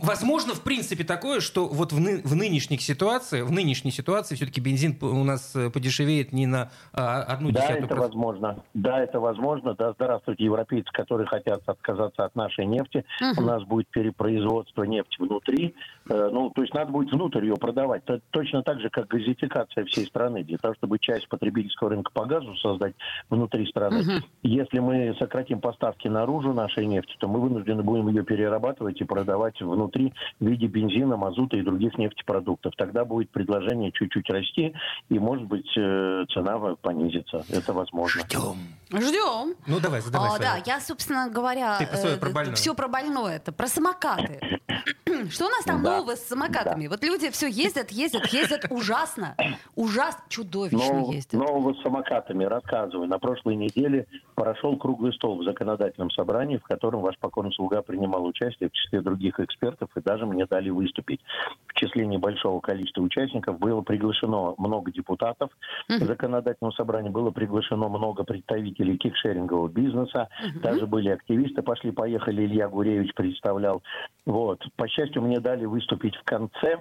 [0.02, 4.58] возможно, в принципе, такое, что вот в, ны, в нынешних ситуациях, в нынешней ситуации все-таки
[4.62, 7.80] бензин у нас э, подешевеет не на а, одну да, десятую.
[7.80, 8.56] Да, это возможно.
[8.72, 9.74] Да, это возможно.
[9.74, 13.04] Да, здравствуйте, европейцы, которые хотят отказаться от нашей нефти.
[13.20, 13.42] Угу.
[13.42, 15.74] У нас будет перепроизводство нефти внутри.
[16.08, 18.02] Э, ну, то есть надо будет внутрь ее продавать.
[18.06, 20.42] Это точно так же, как газификация всей страны.
[20.42, 22.94] Для того, чтобы часть потребительского рынка по газу создать
[23.28, 24.00] внутри страны.
[24.00, 24.26] Угу.
[24.44, 29.60] Если мы сократим поставки наружу нашей нефти, то мы вынуждены будем ее перерабатывать и продавать
[29.60, 32.74] внутри в виде бензина, мазута и других нефтепродуктов.
[32.76, 34.74] Тогда будет предложение чуть-чуть расти,
[35.08, 37.44] и, может быть, э, цена понизится.
[37.48, 38.22] Это возможно.
[38.22, 38.56] Ждем.
[38.90, 39.54] Ждем.
[39.66, 40.30] Ну, давай, задавай.
[40.30, 42.54] О, да, я, собственно говоря, Ты э, про больное.
[42.54, 43.36] все про больное.
[43.36, 44.60] Это про самокаты.
[45.30, 45.96] Что у нас там да.
[45.96, 46.84] нового с самокатами?
[46.84, 46.90] Да.
[46.90, 49.36] Вот люди все ездят, ездят, ездят ужасно.
[49.74, 51.34] Ужасно, чудовищно Нов, ездят.
[51.34, 53.08] Нового с самокатами, рассказываю.
[53.08, 58.24] На прошлой неделе прошел круглый стол в законодательном собрании, в котором ваш покорный слуга принимал
[58.24, 61.20] участие в числе других экспертов и даже мне дали выступить.
[61.66, 65.50] В числе небольшого количества участников было приглашено много депутатов
[65.90, 66.04] mm-hmm.
[66.04, 70.60] законодательного собрания, было приглашено много представителей кикшерингового бизнеса, mm-hmm.
[70.60, 73.82] даже были активисты, пошли-поехали, Илья Гуревич представлял.
[74.26, 74.62] Вот.
[74.76, 76.80] По счастью, мне дали выступить в конце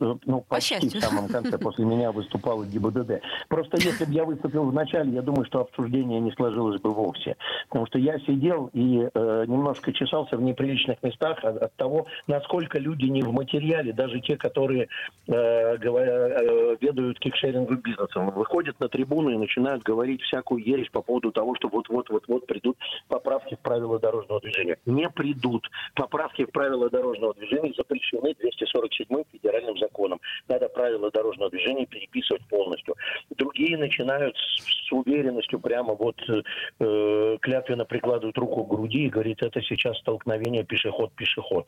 [0.00, 3.22] ну, почти в самом конце, после меня выступал ГИБДД.
[3.48, 7.36] Просто если бы я выступил в начале, я думаю, что обсуждение не сложилось бы вовсе.
[7.68, 12.78] Потому что я сидел и э, немножко чесался в неприличных местах от, от того, насколько
[12.78, 14.88] люди не в материале, даже те, которые
[15.28, 21.02] э, говоря, э, ведают кикшеринговым бизнесом, выходят на трибуну и начинают говорить всякую ересь по
[21.02, 22.76] поводу того, что вот-вот-вот-вот придут
[23.08, 24.78] поправки в правила дорожного движения.
[24.86, 25.68] Не придут.
[25.94, 30.20] Поправки в правила дорожного движения запрещены 247 федеральным законом законом.
[30.48, 32.94] Надо правила дорожного движения переписывать полностью.
[33.30, 39.42] Другие начинают с, с уверенностью прямо вот э, клятвенно прикладывают руку к груди и говорит,
[39.42, 41.66] это сейчас столкновение пешеход-пешеход.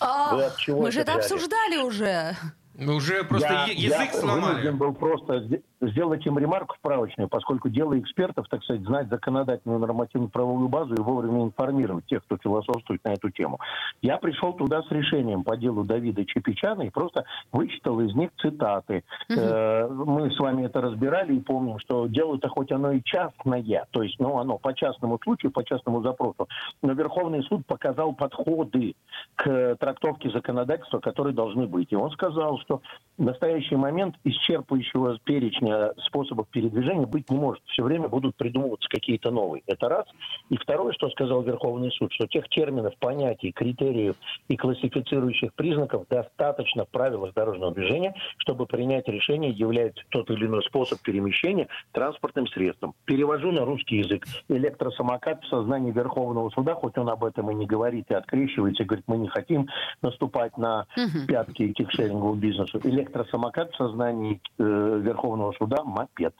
[0.00, 0.36] А,
[0.68, 2.36] мы же это обсуждали уже.
[2.78, 4.70] Мы уже просто я, язык я сломали.
[4.70, 5.44] был просто
[5.80, 11.00] сделать им ремарку справочную, поскольку дело экспертов, так сказать, знать законодательную нормативную правовую базу и
[11.00, 13.58] вовремя информировать тех, кто философствует на эту тему.
[14.00, 19.02] Я пришел туда с решением по делу Давида Чепичана и просто вычитал из них цитаты.
[19.28, 19.40] Угу.
[19.40, 24.02] Э, мы с вами это разбирали и помним, что дело-то хоть оно и частное, то
[24.02, 26.48] есть, ну, оно по частному случаю, по частному запросу,
[26.82, 28.94] но Верховный суд показал подходы
[29.34, 31.90] к трактовке законодательства, которые должны быть.
[31.90, 32.82] И он сказал, что
[33.18, 37.62] в настоящий момент исчерпывающего перечня способов передвижения быть не может.
[37.66, 39.64] Все время будут придумываться какие-то новые.
[39.66, 40.06] Это раз.
[40.50, 44.14] И второе, что сказал Верховный суд, что тех терминов, понятий, критериев
[44.46, 50.62] и классифицирующих признаков достаточно в правилах дорожного движения, чтобы принять решение, является тот или иной
[50.62, 52.94] способ перемещения транспортным средством.
[53.04, 54.26] Перевожу на русский язык.
[54.48, 58.86] Электросамокат в сознании Верховного суда, хоть он об этом и не говорит, и открещивается, и
[58.86, 59.68] говорит, мы не хотим
[60.02, 60.86] наступать на
[61.26, 62.80] пятки кикшеринговому бизнесу.
[62.88, 64.62] Электросамокат в сознании э,
[65.02, 66.34] Верховного суда мопед.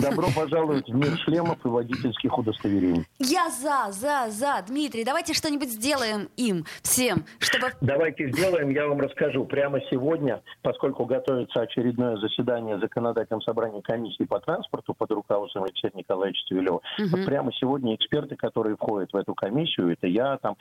[0.00, 3.04] Добро пожаловать в мир шлемов и водительских удостоверений.
[3.18, 4.62] Я за, за, за.
[4.66, 7.72] Дмитрий, давайте что-нибудь сделаем им всем, чтобы...
[7.80, 9.44] Давайте сделаем, я вам расскажу.
[9.44, 16.42] Прямо сегодня, поскольку готовится очередное заседание законодательного собрания комиссии по транспорту под руководством Алексея Николаевича
[16.48, 17.24] Цивилева, угу.
[17.26, 20.56] прямо сегодня эксперты, которые входят в эту комиссию, это я, там,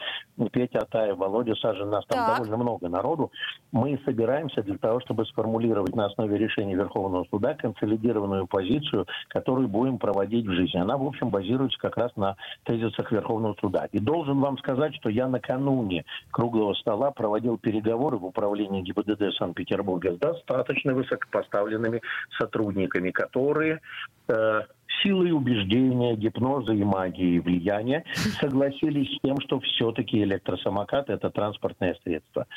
[0.52, 2.38] Петя Атаев, Володя Сажин, нас там так.
[2.38, 3.32] довольно много народу,
[3.72, 8.79] мы собираемся для того, чтобы сформулировать на основе решения Верховного суда консолидированную позицию
[9.28, 10.80] которую будем проводить в жизни.
[10.80, 13.88] Она, в общем, базируется как раз на тезисах Верховного суда.
[13.92, 20.14] И должен вам сказать, что я накануне круглого стола проводил переговоры в управлении ГИБДД Санкт-Петербурга
[20.14, 22.02] с достаточно высокопоставленными
[22.38, 23.82] сотрудниками, которые
[24.28, 24.62] э,
[25.02, 28.04] силой убеждения, гипноза и магии и влияния
[28.40, 32.48] согласились с тем, что все-таки электросамокат– это транспортное средство.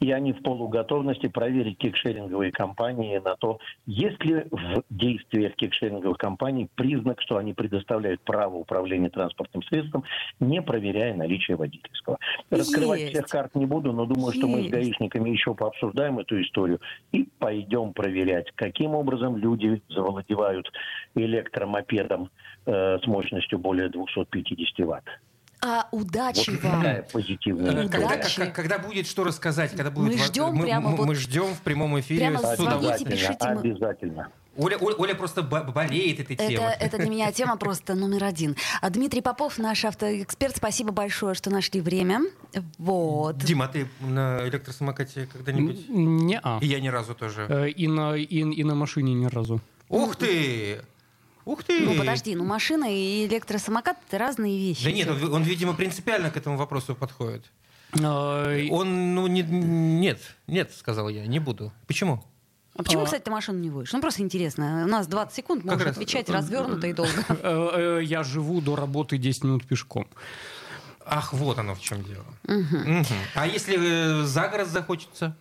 [0.00, 6.68] И они в полуготовности проверить кикшеринговые компании на то, есть ли в действиях кикшеринговых компаний
[6.74, 10.04] признак, что они предоставляют право управления транспортным средством,
[10.38, 12.18] не проверяя наличие водительского.
[12.50, 13.12] Раскрывать есть.
[13.12, 14.38] всех карт не буду, но думаю, есть.
[14.38, 16.80] что мы с гаишниками еще пообсуждаем эту историю
[17.12, 20.70] и пойдем проверять, каким образом люди завладевают
[21.14, 22.30] электромобилем мопедом
[22.66, 25.04] э, с мощностью более 250 ватт.
[25.62, 26.80] А удачи вот вам.
[26.80, 27.88] Такая позитивная.
[27.88, 31.14] Когда, когда, когда будет что рассказать, когда будет мы ждем мы, прямо мы, вот мы
[31.14, 32.30] ждем в прямом эфире.
[32.30, 33.46] Прямо звоните, пишите.
[33.46, 34.28] Обязательно.
[34.56, 36.74] Оля, Оля, Оля просто болеет этой это, темой.
[36.80, 38.56] Это для меня тема просто номер один.
[38.80, 42.22] А Дмитрий Попов, наш автоэксперт, спасибо большое, что нашли время.
[42.78, 43.36] Вот.
[43.38, 45.88] Дима, а ты на электросамокате когда-нибудь?
[45.88, 46.58] Не-а.
[46.60, 47.46] И я ни разу тоже.
[47.48, 49.60] Э, и на, и, и на машине ни разу.
[49.88, 50.80] Ух ты!
[51.50, 51.80] Ух ты!
[51.80, 54.84] Ну подожди, ну машина и электросамокат это разные вещи.
[54.84, 57.44] Да нет, он, он видимо, принципиально к этому вопросу подходит.
[57.92, 61.72] Он, ну, не, нет, нет, сказал я, не буду.
[61.88, 62.22] Почему?
[62.76, 63.04] А почему, а...
[63.04, 63.92] кстати, ты машину не водишь?
[63.92, 64.84] Ну, просто интересно.
[64.84, 65.96] У нас 20 секунд, можешь раз...
[65.96, 67.10] отвечать развернуто и долго.
[67.28, 70.06] Э, э, я живу до работы 10 минут пешком.
[71.04, 72.26] Ах, вот оно в чем дело.
[73.34, 75.36] А если э, за город захочется?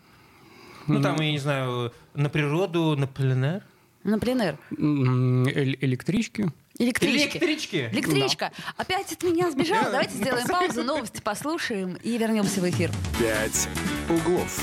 [0.88, 3.62] Ну, там, я не знаю, на природу, на пленэр?
[4.10, 4.58] На пленэр.
[4.72, 6.52] Электрички.
[6.80, 7.38] Электрички.
[7.38, 7.90] Электрички.
[7.92, 8.52] Электричка.
[8.58, 8.74] Да.
[8.78, 9.84] Опять от меня сбежал.
[9.84, 12.90] Давайте сделаем паузу, новости послушаем и вернемся в эфир.
[13.20, 13.70] Пять
[14.10, 14.60] углов.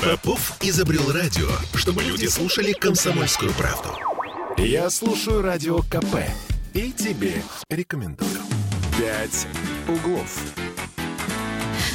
[0.00, 3.88] Попов изобрел радио, чтобы люди слушали комсомольскую правду.
[4.58, 6.18] Я слушаю радио КП
[6.72, 8.30] и тебе рекомендую.
[8.96, 9.46] «Пять
[9.88, 10.67] углов».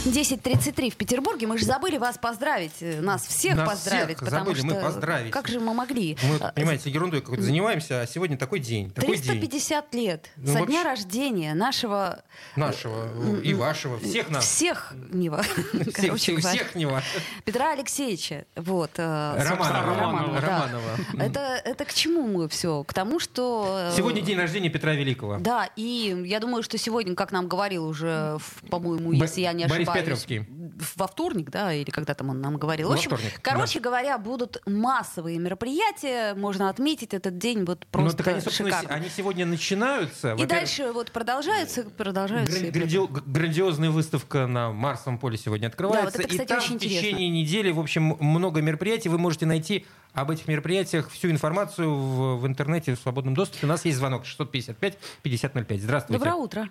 [0.06, 1.48] 10.33 в Петербурге.
[1.48, 4.18] Мы же забыли вас поздравить, э, нас всех нас поздравить.
[4.18, 5.32] Всех потому забыли, что мы поздравить.
[5.32, 6.18] Как же мы могли?
[6.24, 8.92] Мы, а, понимаете, ерундой какой-то занимаемся, а сегодня такой день.
[8.92, 10.02] Такой 350 день.
[10.02, 10.68] лет ну, со вообще...
[10.68, 12.22] дня рождения нашего...
[12.58, 14.44] Нашего и вашего, всех нас.
[14.44, 15.42] Всех Нева.
[15.96, 17.02] Всех, всех Нева.
[17.46, 18.46] Петра Алексеевича.
[18.56, 19.96] Вот, э, Романова.
[19.96, 20.82] Романова, Романова.
[21.14, 21.24] Да.
[21.34, 22.84] Это, это к чему мы все?
[22.84, 23.90] К тому, что...
[23.92, 25.38] Э, сегодня день рождения Петра Великого.
[25.40, 28.38] Да, и я думаю, что сегодня, как нам говорил уже,
[28.70, 29.93] по-моему, если я не ошибаюсь...
[29.94, 30.48] Петровский
[30.96, 32.90] во вторник, да, или когда там он нам говорил.
[32.90, 33.84] В общем, вторник, короче да.
[33.90, 38.90] говоря, будут массовые мероприятия, можно отметить этот день вот просто ну, так они, шикарно.
[38.90, 40.34] Они сегодня начинаются.
[40.34, 42.60] И дальше вот продолжаются, продолжаются.
[42.60, 46.18] Гран- грандио- грандиозная выставка на Марсовом поле сегодня открывается.
[46.18, 49.10] Да, вот это, кстати, и там очень в течение недели, в общем, много мероприятий.
[49.10, 53.66] Вы можете найти об этих мероприятиях всю информацию в, в интернете в свободном доступе.
[53.66, 55.82] У нас есть звонок 655 5005.
[55.82, 56.20] Здравствуйте.
[56.20, 56.70] Доброе утро.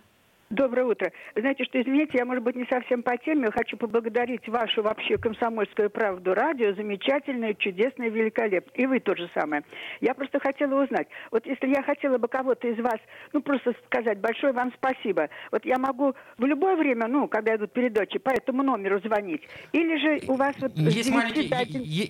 [0.53, 1.11] Доброе утро.
[1.35, 3.51] Знаете, что, извините, я, может быть, не совсем по теме.
[3.51, 6.75] Хочу поблагодарить вашу вообще комсомольскую правду радио.
[6.75, 8.75] Замечательное, чудесное, великолепное.
[8.75, 9.63] И вы то же самое.
[10.03, 11.09] Я просто хотела узнать.
[11.31, 13.01] Вот если я хотела бы кого-то из вас,
[13.33, 15.31] ну, просто сказать большое вам спасибо.
[15.51, 19.41] Вот я могу в любое время, ну, когда идут передачи, по этому номеру звонить.
[19.73, 20.77] Или же у вас вот...
[20.77, 21.49] Есть маленький,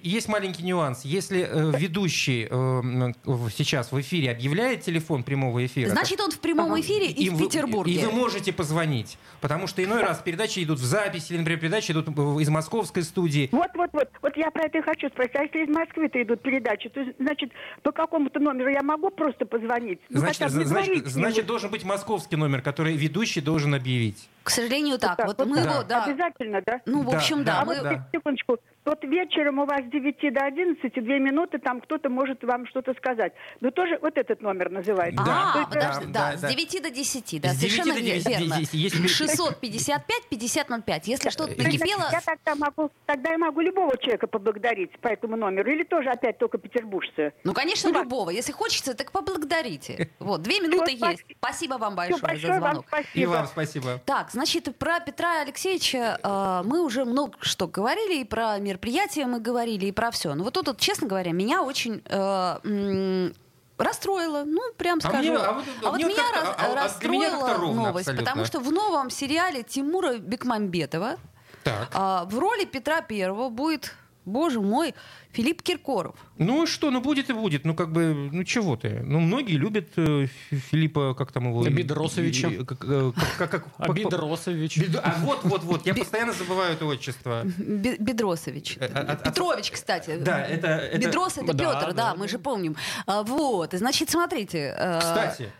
[0.02, 1.04] есть маленький нюанс.
[1.04, 5.90] Если э, ведущий э, сейчас в эфире объявляет телефон прямого эфира...
[5.90, 7.92] Значит, он в прямом эфире и, и в Петербурге.
[7.92, 9.18] И вы можете можете позвонить.
[9.40, 12.08] Потому что иной раз передачи идут в записи, или, например, передачи идут
[12.40, 13.48] из московской студии.
[13.52, 14.08] Вот, вот, вот.
[14.22, 15.34] Вот я про это и хочу спросить.
[15.36, 17.50] А если из Москвы-то идут передачи, то, значит,
[17.82, 20.00] по какому-то номеру я могу просто позвонить?
[20.08, 24.28] Ну, значит, значит, значит, должен быть московский номер, который ведущий должен объявить.
[24.42, 25.16] К сожалению, так.
[25.16, 25.62] так вот, вот мы да.
[25.62, 26.04] его, да.
[26.04, 26.80] Обязательно, да?
[26.86, 27.44] Ну, в общем, да.
[27.44, 27.60] да.
[27.62, 27.80] А мы...
[27.80, 32.42] вот, секундочку, вот вечером у вас с 9 до 11, две минуты, там кто-то может
[32.42, 33.32] вам что-то сказать.
[33.60, 35.22] Но тоже вот этот номер называется.
[35.24, 38.30] Да, а, подожди, да, да, да, с 9 до 10, да, с совершенно 9 до
[38.30, 38.56] 10, верно.
[38.58, 42.08] 10, 655 5005, если что-то прикипело...
[42.10, 46.38] Я тогда могу, тогда я могу любого человека поблагодарить по этому номеру, или тоже опять
[46.38, 47.32] только петербуржцы?
[47.44, 48.30] Ну, конечно, ну, любого.
[48.30, 50.10] Если хочется, так поблагодарите.
[50.18, 51.24] Вот, две минуты Все, есть.
[51.38, 52.86] Спасибо вам большое, большое за звонок.
[52.90, 54.00] Вам И вам спасибо.
[54.04, 59.40] Так, значит, про Петра Алексеевича э, мы уже много что говорили, и про мероприятия мы
[59.40, 60.34] говорили, и про все.
[60.34, 63.30] Но вот тут, вот, честно говоря, меня очень э,
[63.76, 65.16] расстроило, ну, прям скажу.
[65.16, 68.24] А, мне, а вот, а вот меня рас, а, расстроила меня ровно, новость, абсолютно.
[68.24, 71.16] потому что в новом сериале Тимура Бекмамбетова
[71.64, 71.88] так.
[71.92, 74.94] А, в роли Петра Первого будет, боже мой,
[75.32, 76.14] Филипп Киркоров.
[76.38, 77.64] Ну что, ну будет и будет.
[77.64, 79.00] Ну как бы, ну чего ты?
[79.04, 81.64] Ну многие любят э, Филиппа, как там его?
[81.64, 82.64] Бедросовича.
[82.64, 84.78] Как, э, как, как, а Бедросович.
[84.78, 85.00] Бед...
[85.02, 85.86] А вот, вот, вот.
[85.86, 87.42] Я постоянно забываю это отчество.
[87.44, 88.78] Бедросович.
[88.80, 90.18] Э, а, Петрович, кстати.
[90.18, 90.98] Да, это...
[90.98, 92.76] Бедрос это Петр, да, мы же помним.
[93.06, 94.74] Вот, значит, смотрите.
[95.00, 95.50] Кстати.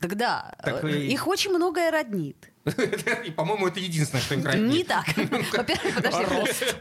[0.00, 2.50] Тогда их очень многое роднит.
[3.24, 4.72] И, по-моему, это единственное, что им роднит.
[4.72, 5.04] Не так.
[5.52, 6.24] Во-первых, подожди.
[6.24, 6.76] Рост.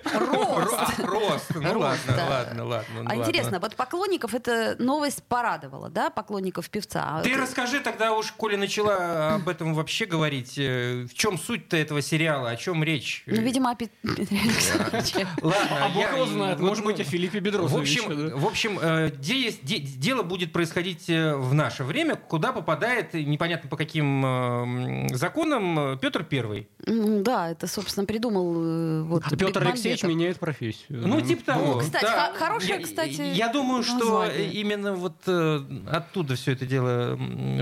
[0.99, 0.99] Рост.
[0.99, 1.51] Рост.
[1.55, 3.05] Ну ладно, ладно, ладно.
[3.05, 7.21] А интересно, вот поклонников эта новость порадовала, да, поклонников певца?
[7.23, 12.01] Ты расскажи тогда уж, Коля начала об этом вообще говорить, э, в чем суть-то этого
[12.01, 13.23] сериала, о чем речь?
[13.25, 13.91] Ну, видимо, о Петре
[14.29, 15.27] Александровиче.
[15.41, 18.01] Ладно, а Бог знает, может быть, о Филиппе Бедросовиче.
[18.03, 25.09] В общем, э, дело будет происходить э, в наше время, куда попадает, непонятно по каким
[25.13, 26.67] законам, Петр Первый.
[26.85, 31.07] Да, это, собственно, придумал э, вот Петр Алексеевич меняет профессию.
[31.07, 31.79] Ну, типа того.
[31.79, 32.33] Кстати, да.
[32.35, 35.59] хорошая, кстати, Я думаю, что именно вот э,
[35.89, 37.19] оттуда все это дело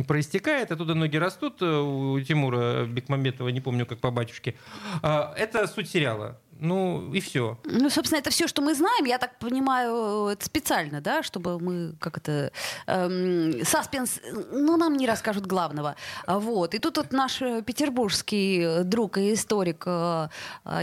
[0.07, 4.55] проистекает, оттуда ноги растут э, у Тимура Бекмамбетова, не помню, как по батюшке.
[5.01, 6.39] А, это суть сериала.
[6.61, 7.57] Ну, и все.
[7.63, 9.05] Ну, собственно, это все, что мы знаем.
[9.05, 12.51] Я так понимаю, это специально, да, чтобы мы как это
[12.85, 14.19] эм, саспенс,
[14.51, 15.95] ну, нам не расскажут главного.
[16.27, 16.75] Вот.
[16.75, 20.27] И тут вот наш петербургский друг и историк э,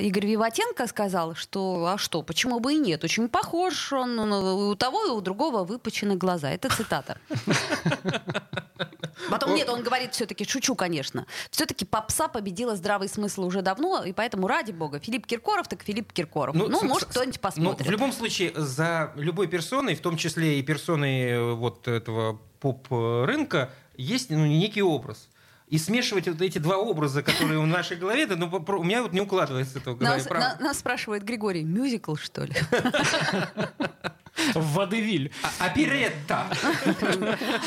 [0.01, 3.05] Игорь Виватенко сказал, что а что, почему бы и нет?
[3.05, 6.51] Очень похож он у того и у другого выпучены глаза.
[6.51, 7.19] Это цитата.
[9.31, 11.27] Потом нет, он говорит все-таки, шучу, конечно.
[11.51, 16.13] Все-таки попса победила здравый смысл уже давно, и поэтому, ради бога, Филипп Киркоров, так Филипп
[16.13, 16.55] Киркоров.
[16.55, 17.81] Ну, ну может, кто-нибудь посмотрит.
[17.81, 22.41] Ну, в любом случае, за любой персоной, в том числе и персоной э, вот этого
[22.61, 25.29] поп-рынка, есть ну, некий образ.
[25.69, 29.13] И смешивать вот эти два образа, которые в нашей голове, да, ну, у меня вот
[29.13, 30.23] не укладывается это в голове.
[30.23, 32.55] Нас, на, нас спрашивает Григорий, мюзикл, что ли?
[34.55, 35.31] В Водевиль.
[35.43, 36.47] А, оперетта.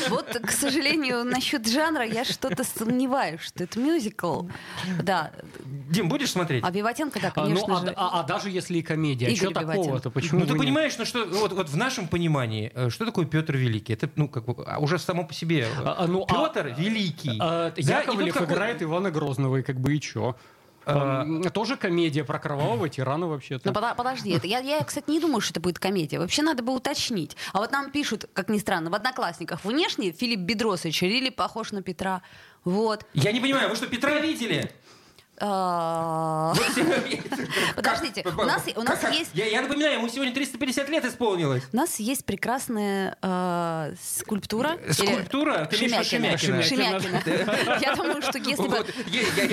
[0.08, 4.42] Вот, к сожалению, насчет жанра я что-то сомневаюсь, что это мюзикл.
[5.02, 5.32] Да.
[5.64, 6.64] Дим, будешь смотреть?
[6.64, 7.94] А Виватенко, да, конечно а, ну, же.
[7.96, 10.10] А, а, а даже если и комедия, Игорь что такого-то?
[10.10, 13.56] Почему Ну, ты понимаешь, ну что, вот, вот в нашем понимании, э, что такое Петр
[13.56, 13.92] Великий?
[13.92, 15.66] Это, ну, как бы, а уже само по себе.
[15.78, 17.38] А, а ну, Петр а, Великий.
[17.40, 20.36] А, а, Яковлев играет Ивана Грозного, и как бы и чё?
[20.84, 23.72] А, тоже комедия про кровавого тирана вообще-то.
[23.72, 26.18] Ну, подожди, это, я, я, кстати, не думаю, что это будет комедия.
[26.18, 27.36] Вообще надо бы уточнить.
[27.52, 31.82] А вот нам пишут, как ни странно, в «Одноклассниках» внешне Филипп Бедросович или похож на
[31.82, 32.22] Петра.
[32.64, 33.04] Вот.
[33.14, 34.70] Я не понимаю, вы что, Петра видели?
[35.44, 36.54] А.
[37.74, 39.30] Подождите, у нас, у нас есть...
[39.34, 41.64] Я, я напоминаю, ему сегодня 350 лет исполнилось.
[41.72, 44.78] У нас есть прекрасная э, скульптура.
[44.88, 45.66] Скульптура?
[45.68, 46.38] Ты Шемякина.
[46.38, 47.00] Шемякина.
[47.00, 47.78] Шемякина.
[47.80, 48.86] Я думаю, что если бы...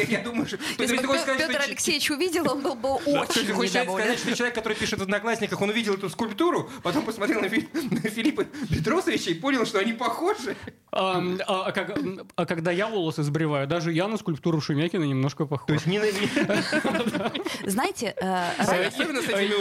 [0.10, 0.60] Я думаю, что...
[0.78, 4.78] Если бы Петр Алексеевич увидел, он был бы очень Ты хочешь сказать, что человек, который
[4.78, 9.80] пишет в «Одноклассниках», он увидел эту скульптуру, потом посмотрел на Филиппа Петросовича и понял, что
[9.80, 10.56] они похожи?
[10.92, 11.98] А, а, а как-
[12.36, 15.79] а когда я волосы сбриваю, даже я на скульптуру Шумякина немножко похож.
[15.84, 16.06] То есть не, на-
[17.64, 18.52] не- Знаете, э,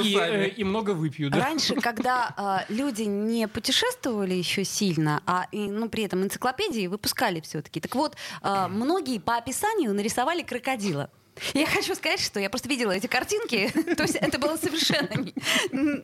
[0.03, 0.45] и, усами.
[0.45, 1.31] э, и много выпью?
[1.33, 7.81] Раньше, когда э, люди не путешествовали еще сильно, а ну, при этом энциклопедии выпускали все-таки.
[7.81, 11.11] Так вот, э, многие по описанию нарисовали крокодила.
[11.55, 15.33] Я хочу сказать, что я просто видела эти картинки, то есть это было совершенно не,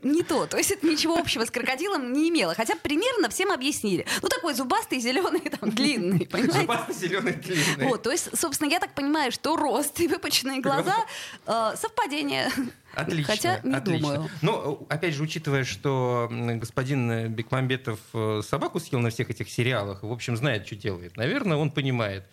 [0.03, 4.07] не то, то есть это ничего общего с крокодилом не имело, хотя примерно всем объяснили.
[4.23, 6.61] Ну такой зубастый, зеленый, там длинный, понимаете?
[6.61, 7.87] Зубастый зеленый длинный.
[7.87, 10.97] Вот, то есть, собственно, я так понимаю, что рост и выпученные глаза
[11.47, 12.51] э, совпадение.
[12.95, 13.25] Отлично.
[13.25, 14.09] Хотя не отлично.
[14.09, 14.31] думаю.
[14.43, 20.13] Ну, опять же, учитывая, что господин Бекмамбетов э, собаку съел на всех этих сериалах, в
[20.13, 22.25] общем, знает, что делает, наверное, он понимает,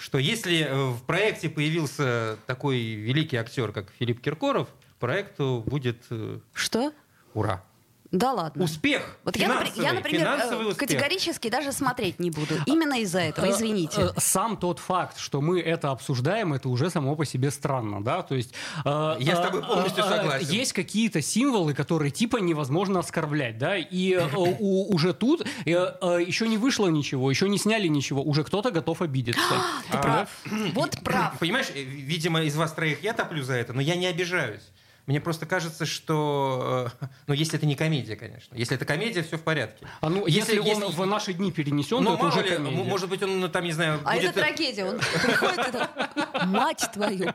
[0.00, 6.38] что если э, в проекте появился такой великий актер, как Филипп Киркоров, проекту будет э,
[6.54, 6.92] Что?
[7.34, 7.62] ура.
[8.12, 8.64] Да ладно.
[8.64, 9.18] Успех!
[9.24, 9.46] Вот я,
[9.76, 10.88] я, например, финансовый э, успех.
[10.88, 12.54] категорически даже смотреть не буду.
[12.66, 14.00] Именно из-за этого, извините.
[14.00, 18.02] Э, э, Сам тот факт, что мы это обсуждаем, это уже само по себе странно,
[18.02, 18.22] да?
[18.22, 18.52] То есть
[18.84, 20.48] э, Я с э, тобой полностью э, э, согласен.
[20.48, 23.76] Есть какие-то символы, которые типа невозможно оскорблять, да?
[23.76, 28.22] И э, у- уже тут э, э, еще не вышло ничего, еще не сняли ничего,
[28.22, 29.40] уже кто-то готов обидеться.
[29.92, 30.28] Ты прав.
[30.74, 31.38] Вот прав.
[31.38, 34.62] Понимаешь, э, видимо, из вас троих я топлю за это, но я не обижаюсь.
[35.10, 36.88] Мне просто кажется, что...
[37.00, 38.54] э, Ну, если это не комедия, конечно.
[38.54, 39.84] Если это комедия, все в порядке.
[40.00, 42.84] А ну, если, он в наши дни перенесен, Ну, то это уже ли, комедия.
[42.84, 44.30] может быть, он, ну, там, не знаю, А будет...
[44.30, 44.84] это трагедия.
[44.84, 47.34] Он приходит и так, мать твою.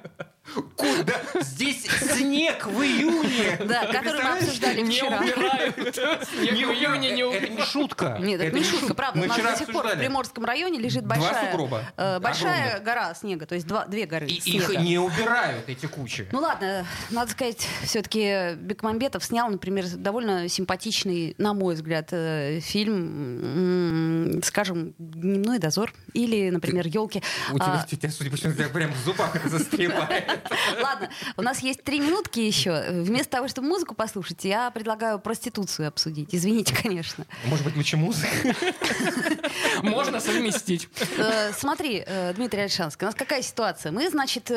[0.53, 1.13] Куда?
[1.41, 3.57] Здесь снег в июне!
[3.65, 5.19] Да, который мы обсуждали Не вчера.
[5.19, 5.75] убирают.
[6.29, 8.17] Снег в июне не Это не шутка.
[8.21, 9.19] Нет, это, не шутка, правда.
[9.19, 9.97] Мы У нас до сих пор в.
[9.97, 11.51] Приморском районе лежит большая,
[11.97, 14.73] э, большая гора снега, то есть два, две горы И снега.
[14.73, 16.27] их не убирают, эти кучи.
[16.31, 24.41] Ну ладно, надо сказать, все-таки Бекмамбетов снял, например, довольно симпатичный, на мой взгляд, э, фильм,
[24.43, 27.21] скажем, «Дневной дозор» или, например, «Елки».
[27.51, 30.25] У тебя, А, у тебя, судя по всему, прям в зубах это застревает.
[30.81, 32.85] Ладно, у нас есть три минутки еще.
[32.89, 36.29] Вместо того, чтобы музыку послушать, я предлагаю проституцию обсудить.
[36.33, 37.25] Извините, конечно.
[37.45, 38.27] Может быть, лучше музыка?
[39.83, 40.89] Можно совместить.
[41.17, 43.91] Э, Смотри, э, Дмитрий Альшанский, у нас какая ситуация?
[43.91, 44.51] Мы, значит,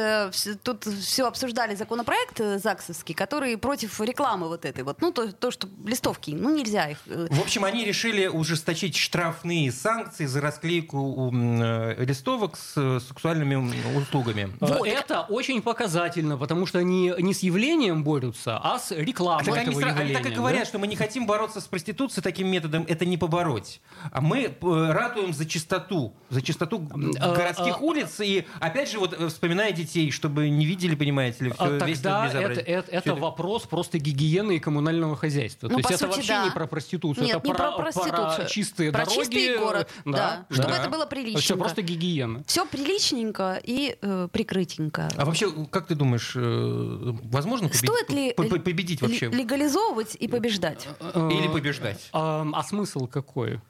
[0.63, 5.01] тут все обсуждали законопроект э, ЗАГСовский, который против рекламы вот этой вот.
[5.01, 6.99] Ну, то, то что листовки, ну, нельзя их.
[7.07, 13.57] э, В общем, они решили ужесточить штрафные санкции за расклейку э, листовок с э, сексуальными
[13.97, 14.53] услугами.
[14.61, 14.87] Вот.
[14.87, 19.71] Это очень показательно, потому что они не с явлением борются, а с рекламой Так они,
[19.71, 20.15] этого они явления.
[20.15, 20.37] так и да?
[20.37, 23.81] говорят, что мы не хотим бороться с проституцией таким методом, это не побороть.
[24.11, 26.89] А мы ратуем за чистоту, за чистоту
[27.21, 27.81] а, городских а.
[27.81, 28.21] улиц.
[28.21, 32.27] И опять же, вот вспоминая детей, чтобы не видели, понимаете ли, А все, весь тогда
[32.27, 32.65] это, безобразие.
[32.81, 35.69] Это, это вопрос просто гигиены и коммунального хозяйства.
[35.69, 36.45] Ну, То есть это сути, вообще да.
[36.45, 38.37] не про проституцию, Нет, это не про проституцию.
[38.37, 39.19] про чистые Про дороги.
[39.19, 40.47] чистый город, да.
[40.51, 41.57] Чтобы это было Все приличненько.
[41.57, 42.43] просто гигиена.
[42.47, 45.09] Все приличненько и э, прикрытенько.
[45.17, 49.29] А вообще, как ты думаешь, э, возможно победить, Стоит ли по- по- победить вообще?
[49.29, 50.87] легализовывать и побеждать?
[51.15, 52.09] Или побеждать?
[52.13, 53.61] А, а смысл какой?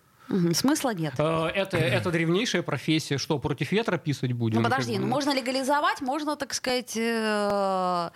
[0.52, 1.14] Смысла нет.
[1.18, 3.16] Э, Это, это древнейшая профессия.
[3.16, 4.58] Что, против ветра писать будем?
[4.58, 5.08] Ну подожди, ну бы?
[5.08, 8.10] можно легализовать, можно, так сказать, э,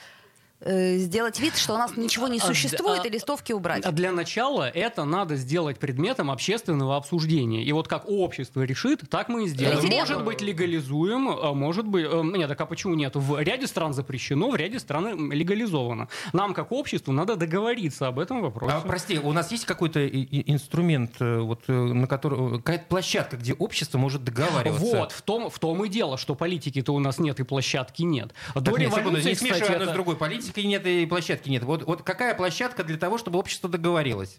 [0.64, 3.84] э, сделать вид, что у нас ничего не А, существует, а, и листовки убрать.
[3.84, 7.62] А Для начала это надо сделать предметом общественного обсуждения.
[7.64, 9.78] И вот как общество решит, так мы и сделаем.
[9.78, 9.98] Референдум.
[9.98, 12.06] Может быть, легализуем, а может быть...
[12.08, 13.12] э, Нет, так а почему нет?
[13.14, 16.08] В ряде стран запрещено, в ряде стран легализовано.
[16.32, 18.74] Нам, как обществу, надо договориться об этом вопросе.
[18.76, 23.98] А, прости, у нас есть какой-то инструмент, э, вот, на который, какая-то площадка, где общество
[23.98, 24.96] может договариваться?
[24.96, 28.32] Вот, в том, в том и дело, что политики-то у нас нет и площадки нет.
[28.54, 30.16] До Так, нет, секунду, революции, не смешивай кстати, одно с это- другой.
[30.16, 31.62] Политики нет и площадки нет.
[31.64, 34.38] Вот, вот какая площадка для того, чтобы общество договорилось?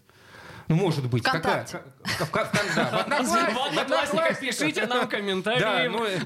[0.66, 1.22] Ну, может быть.
[1.22, 1.66] Какая?
[1.66, 1.82] ВКонтакте.
[2.32, 5.60] К- в- Одноклассниках, пишите нам комментарии.
[5.60, 6.18] Да, ну, э,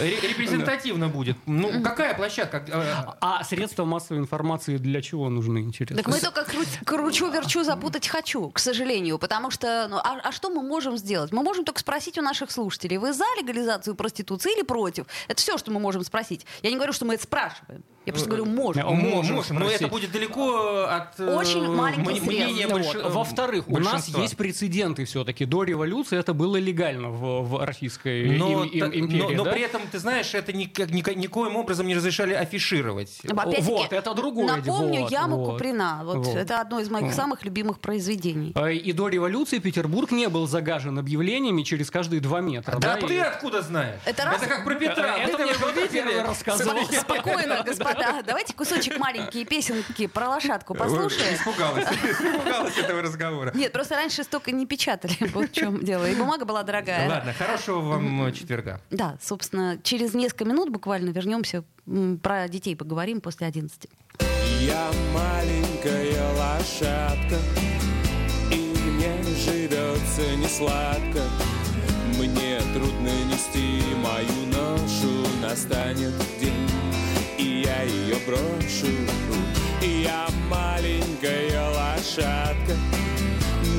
[0.00, 1.36] ре- репрезентативно будет.
[1.44, 2.64] Ну, какая площадка?
[2.66, 6.02] Э, А средства массовой информации для чего нужны, интересно?
[6.02, 10.48] Так мы только кру- кручу-верчу запутать хочу, к сожалению, потому что, ну, а, а что
[10.48, 11.30] мы можем сделать?
[11.30, 15.04] Мы можем только спросить у наших слушателей, вы за легализацию проституции или против?
[15.28, 16.46] Это все, что мы можем спросить.
[16.62, 17.82] Я не говорю, что мы это спрашиваем.
[18.04, 18.82] Я просто говорю, можем.
[18.86, 22.22] М- можем Можем, но это будет далеко от э, Очень срез.
[22.26, 23.12] мнения больш- вот.
[23.12, 25.44] Во-вторых, у нас есть прецеденты все-таки.
[25.44, 29.20] До революции это было легально в, в Российской Но, им- им- империи.
[29.22, 29.52] но, но да?
[29.52, 33.20] при этом, ты знаешь, это никак, ника- никоим образом не разрешали афишировать.
[33.62, 35.52] Вот, это другое Напомню, вот, яму вот.
[35.52, 36.00] Куприна.
[36.04, 36.36] Вот, Вот.
[36.36, 38.52] Это одно из моих самых любимых произведений.
[38.56, 42.78] А, И до революции Петербург не был загажен объявлениями через каждые два метра.
[42.78, 44.00] Да, да, ты и- откуда знаешь?
[44.04, 45.18] Это раз- как про Петра.
[45.18, 45.92] Это Мы мне там кто-то видели.
[46.02, 46.84] первый рассказывал.
[46.86, 51.34] Спокойно, господин Да, давайте кусочек маленькие песенки про лошадку послушаем.
[51.34, 53.52] Испугалась, испугалась этого разговора.
[53.54, 56.08] Нет, просто раньше столько не печатали, вот в чем дело.
[56.08, 57.08] И бумага была дорогая.
[57.08, 58.80] Ладно, хорошего вам четверга.
[58.90, 61.64] Да, собственно, через несколько минут буквально вернемся,
[62.22, 63.86] про детей поговорим после 11.
[64.60, 67.36] Я маленькая лошадка,
[68.50, 71.22] и мне живется не сладко.
[72.18, 76.61] Мне трудно нести мою ношу, настанет день,
[77.42, 78.92] и я ее брошу.
[79.80, 82.76] Я маленькая лошадка,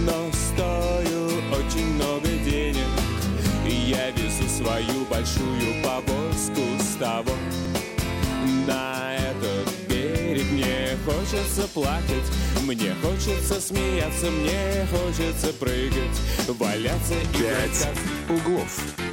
[0.06, 2.88] но стою очень много денег.
[3.66, 7.34] Я везу свою большую повозку с того
[8.68, 12.30] на этот берег Мне хочется плакать,
[12.64, 18.00] мне хочется смеяться Мне хочется прыгать, валяться и «Пять бросаться.
[18.30, 19.13] углов».